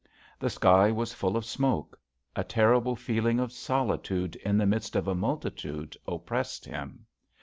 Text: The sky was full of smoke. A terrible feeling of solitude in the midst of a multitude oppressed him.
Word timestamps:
The 0.39 0.49
sky 0.49 0.89
was 0.91 1.13
full 1.13 1.37
of 1.37 1.45
smoke. 1.45 1.95
A 2.35 2.43
terrible 2.43 2.95
feeling 2.95 3.39
of 3.39 3.51
solitude 3.51 4.35
in 4.37 4.57
the 4.57 4.65
midst 4.65 4.95
of 4.95 5.07
a 5.07 5.13
multitude 5.13 5.95
oppressed 6.07 6.65
him. 6.65 7.05